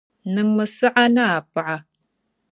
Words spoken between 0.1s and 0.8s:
Niŋmi